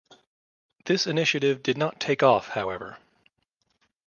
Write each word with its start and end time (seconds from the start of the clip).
This 0.85 1.05
initiative 1.05 1.61
did 1.61 1.77
not 1.77 1.99
take 1.99 2.23
off 2.23 2.47
however. 2.47 2.97